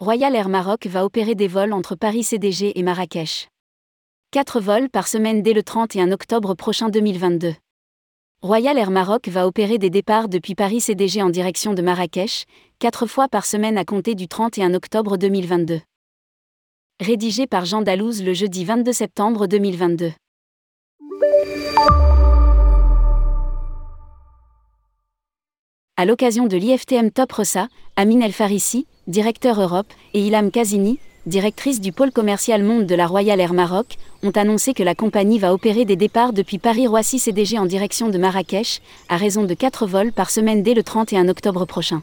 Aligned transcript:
Royal 0.00 0.34
Air 0.34 0.48
Maroc 0.48 0.88
va 0.88 1.04
opérer 1.04 1.36
des 1.36 1.46
vols 1.46 1.72
entre 1.72 1.94
Paris 1.94 2.24
CDG 2.24 2.76
et 2.76 2.82
Marrakech. 2.82 3.48
Quatre 4.32 4.58
vols 4.58 4.90
par 4.90 5.06
semaine 5.06 5.40
dès 5.40 5.52
le 5.52 5.62
31 5.62 6.10
octobre 6.10 6.54
prochain 6.54 6.88
2022. 6.88 7.54
Royal 8.42 8.76
Air 8.76 8.90
Maroc 8.90 9.28
va 9.28 9.46
opérer 9.46 9.78
des 9.78 9.90
départs 9.90 10.28
depuis 10.28 10.56
Paris 10.56 10.80
CDG 10.80 11.22
en 11.22 11.30
direction 11.30 11.74
de 11.74 11.82
Marrakech, 11.82 12.46
quatre 12.80 13.06
fois 13.06 13.28
par 13.28 13.46
semaine 13.46 13.78
à 13.78 13.84
compter 13.84 14.16
du 14.16 14.26
31 14.26 14.74
octobre 14.74 15.16
2022. 15.16 15.80
Rédigé 17.00 17.46
par 17.46 17.64
Jean 17.64 17.82
Dalouse 17.82 18.24
le 18.24 18.34
jeudi 18.34 18.64
22 18.64 18.92
septembre 18.92 19.46
2022. 19.46 20.10
À 25.96 26.06
l'occasion 26.06 26.48
de 26.48 26.56
l'IFTM 26.56 27.12
Top 27.12 27.30
Rossa, 27.30 27.68
Amine 27.94 28.24
El 28.24 28.32
Farissi, 28.32 28.84
directeur 29.06 29.60
Europe, 29.60 29.86
et 30.12 30.26
Ilham 30.26 30.50
Kazini, 30.50 30.98
directrice 31.26 31.80
du 31.80 31.92
pôle 31.92 32.10
commercial 32.10 32.64
monde 32.64 32.86
de 32.86 32.96
la 32.96 33.06
Royal 33.06 33.38
Air 33.38 33.52
Maroc, 33.54 33.94
ont 34.24 34.32
annoncé 34.32 34.74
que 34.74 34.82
la 34.82 34.96
compagnie 34.96 35.38
va 35.38 35.54
opérer 35.54 35.84
des 35.84 35.94
départs 35.94 36.32
depuis 36.32 36.58
Paris-Roissy 36.58 37.20
CDG 37.20 37.60
en 37.60 37.66
direction 37.66 38.08
de 38.08 38.18
Marrakech, 38.18 38.80
à 39.08 39.16
raison 39.16 39.44
de 39.44 39.54
4 39.54 39.86
vols 39.86 40.10
par 40.10 40.30
semaine 40.30 40.64
dès 40.64 40.74
le 40.74 40.82
31 40.82 41.28
octobre 41.28 41.64
prochain. 41.64 42.02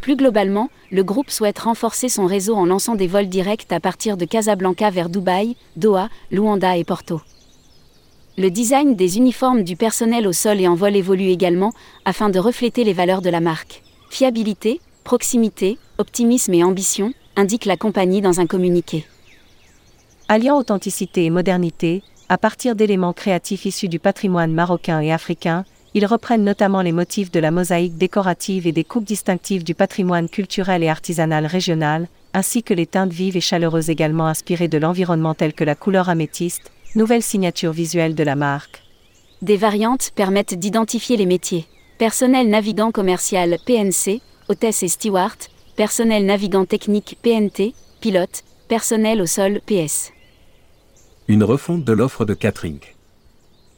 Plus 0.00 0.16
globalement, 0.16 0.68
le 0.90 1.04
groupe 1.04 1.30
souhaite 1.30 1.60
renforcer 1.60 2.08
son 2.08 2.26
réseau 2.26 2.56
en 2.56 2.66
lançant 2.66 2.96
des 2.96 3.06
vols 3.06 3.28
directs 3.28 3.70
à 3.70 3.78
partir 3.78 4.16
de 4.16 4.24
Casablanca 4.24 4.90
vers 4.90 5.10
Dubaï, 5.10 5.54
Doha, 5.76 6.08
Luanda 6.32 6.76
et 6.76 6.82
Porto. 6.82 7.20
Le 8.36 8.50
design 8.50 8.96
des 8.96 9.16
uniformes 9.16 9.62
du 9.62 9.76
personnel 9.76 10.26
au 10.26 10.32
sol 10.32 10.60
et 10.60 10.66
en 10.66 10.74
vol 10.74 10.96
évolue 10.96 11.28
également, 11.28 11.72
afin 12.04 12.30
de 12.30 12.40
refléter 12.40 12.82
les 12.82 12.92
valeurs 12.92 13.22
de 13.22 13.30
la 13.30 13.38
marque. 13.38 13.82
Fiabilité, 14.10 14.80
proximité, 15.04 15.78
optimisme 15.98 16.52
et 16.52 16.64
ambition, 16.64 17.12
indique 17.36 17.64
la 17.64 17.76
compagnie 17.76 18.22
dans 18.22 18.40
un 18.40 18.46
communiqué. 18.46 19.06
Alliant 20.26 20.58
authenticité 20.58 21.24
et 21.26 21.30
modernité, 21.30 22.02
à 22.28 22.36
partir 22.36 22.74
d'éléments 22.74 23.12
créatifs 23.12 23.66
issus 23.66 23.88
du 23.88 24.00
patrimoine 24.00 24.52
marocain 24.52 24.98
et 24.98 25.12
africain, 25.12 25.64
ils 25.94 26.06
reprennent 26.06 26.42
notamment 26.42 26.82
les 26.82 26.90
motifs 26.90 27.30
de 27.30 27.38
la 27.38 27.52
mosaïque 27.52 27.96
décorative 27.96 28.66
et 28.66 28.72
des 28.72 28.82
coupes 28.82 29.04
distinctives 29.04 29.62
du 29.62 29.76
patrimoine 29.76 30.28
culturel 30.28 30.82
et 30.82 30.88
artisanal 30.88 31.46
régional, 31.46 32.08
ainsi 32.32 32.64
que 32.64 32.74
les 32.74 32.86
teintes 32.86 33.12
vives 33.12 33.36
et 33.36 33.40
chaleureuses 33.40 33.90
également 33.90 34.26
inspirées 34.26 34.66
de 34.66 34.78
l'environnement 34.78 35.34
telles 35.34 35.52
que 35.52 35.62
la 35.62 35.76
couleur 35.76 36.08
améthyste, 36.08 36.72
nouvelle 36.94 37.22
signature 37.22 37.72
visuelle 37.72 38.14
de 38.14 38.22
la 38.22 38.36
marque. 38.36 38.82
Des 39.42 39.56
variantes 39.56 40.10
permettent 40.14 40.54
d'identifier 40.54 41.16
les 41.16 41.26
métiers. 41.26 41.66
Personnel 41.98 42.48
navigant 42.48 42.92
commercial 42.92 43.58
PNC, 43.66 44.20
hôtesse 44.48 44.82
et 44.82 44.88
steward, 44.88 45.36
personnel 45.76 46.24
navigant 46.24 46.64
technique 46.64 47.18
PNT, 47.22 47.74
pilote, 48.00 48.44
personnel 48.68 49.20
au 49.20 49.26
sol 49.26 49.60
PS. 49.66 50.12
Une 51.28 51.44
refonte 51.44 51.84
de 51.84 51.92
l'offre 51.92 52.24
de 52.24 52.34
catering. 52.34 52.80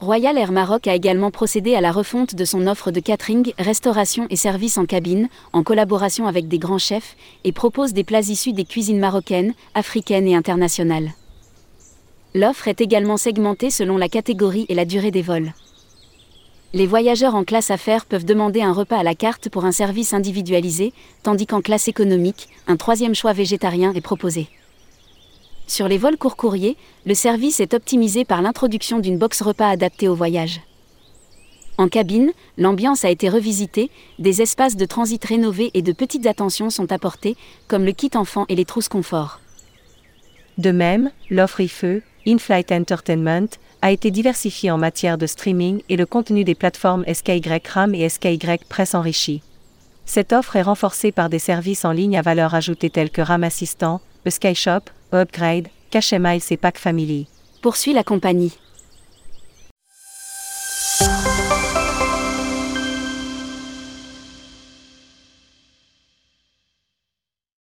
Royal 0.00 0.38
Air 0.38 0.52
Maroc 0.52 0.86
a 0.86 0.94
également 0.94 1.32
procédé 1.32 1.74
à 1.74 1.80
la 1.80 1.90
refonte 1.90 2.36
de 2.36 2.44
son 2.44 2.68
offre 2.68 2.92
de 2.92 3.00
catering, 3.00 3.52
restauration 3.58 4.26
et 4.30 4.36
services 4.36 4.78
en 4.78 4.86
cabine, 4.86 5.28
en 5.52 5.64
collaboration 5.64 6.28
avec 6.28 6.46
des 6.46 6.58
grands 6.58 6.78
chefs, 6.78 7.16
et 7.42 7.50
propose 7.50 7.92
des 7.92 8.04
plats 8.04 8.20
issus 8.20 8.52
des 8.52 8.64
cuisines 8.64 9.00
marocaines, 9.00 9.54
africaines 9.74 10.28
et 10.28 10.36
internationales. 10.36 11.10
L'offre 12.38 12.68
est 12.68 12.80
également 12.80 13.16
segmentée 13.16 13.68
selon 13.68 13.96
la 13.96 14.08
catégorie 14.08 14.64
et 14.68 14.76
la 14.76 14.84
durée 14.84 15.10
des 15.10 15.22
vols. 15.22 15.52
Les 16.72 16.86
voyageurs 16.86 17.34
en 17.34 17.42
classe 17.42 17.72
affaires 17.72 18.06
peuvent 18.06 18.24
demander 18.24 18.62
un 18.62 18.72
repas 18.72 18.98
à 18.98 19.02
la 19.02 19.16
carte 19.16 19.48
pour 19.48 19.64
un 19.64 19.72
service 19.72 20.12
individualisé, 20.12 20.92
tandis 21.24 21.46
qu'en 21.46 21.62
classe 21.62 21.88
économique, 21.88 22.48
un 22.68 22.76
troisième 22.76 23.16
choix 23.16 23.32
végétarien 23.32 23.92
est 23.92 24.00
proposé. 24.00 24.46
Sur 25.66 25.88
les 25.88 25.98
vols 25.98 26.16
court 26.16 26.36
courriers, 26.36 26.76
le 27.06 27.14
service 27.14 27.58
est 27.58 27.74
optimisé 27.74 28.24
par 28.24 28.40
l'introduction 28.40 29.00
d'une 29.00 29.18
box 29.18 29.42
repas 29.42 29.70
adaptée 29.70 30.06
au 30.06 30.14
voyage. 30.14 30.60
En 31.76 31.88
cabine, 31.88 32.30
l'ambiance 32.56 33.04
a 33.04 33.10
été 33.10 33.28
revisitée, 33.28 33.90
des 34.20 34.42
espaces 34.42 34.76
de 34.76 34.86
transit 34.86 35.24
rénovés 35.24 35.72
et 35.74 35.82
de 35.82 35.90
petites 35.90 36.28
attentions 36.28 36.70
sont 36.70 36.92
apportées, 36.92 37.36
comme 37.66 37.84
le 37.84 37.90
kit 37.90 38.12
enfant 38.14 38.46
et 38.48 38.54
les 38.54 38.64
trousses 38.64 38.88
confort. 38.88 39.40
De 40.56 40.70
même, 40.70 41.10
l'offre 41.30 41.60
IFE, 41.60 42.02
In-Flight 42.28 42.70
Entertainment, 42.72 43.48
a 43.80 43.90
été 43.90 44.10
diversifié 44.10 44.70
en 44.70 44.76
matière 44.76 45.16
de 45.16 45.26
streaming 45.26 45.80
et 45.88 45.96
le 45.96 46.04
contenu 46.04 46.44
des 46.44 46.54
plateformes 46.54 47.04
SkyRAM 47.10 47.94
et 47.94 48.06
SkyY 48.06 48.38
Press 48.68 48.94
enrichi. 48.94 49.40
Cette 50.04 50.34
offre 50.34 50.56
est 50.56 50.62
renforcée 50.62 51.10
par 51.10 51.30
des 51.30 51.38
services 51.38 51.86
en 51.86 51.92
ligne 51.92 52.18
à 52.18 52.22
valeur 52.22 52.54
ajoutée 52.54 52.90
tels 52.90 53.10
que 53.10 53.22
RAM 53.22 53.44
Assistant, 53.44 54.02
e 54.26 54.30
SkyShop, 54.30 54.90
Upgrade, 55.14 55.68
Cache 55.90 56.12
Miles 56.12 56.42
et 56.50 56.58
Pack 56.58 56.76
Family. 56.76 57.28
Poursuit 57.62 57.94
la 57.94 58.04
compagnie. 58.04 58.52